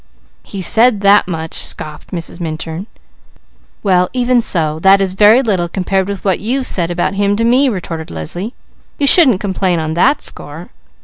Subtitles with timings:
[0.41, 2.39] "'He said that much'" scoffed Mrs.
[2.39, 2.87] Minturn.
[3.83, 7.43] "Well, even so, that is very little compared with what you've said about him to
[7.43, 8.55] me," retorted Leslie.
[8.97, 10.69] "You shouldn't complain on that score."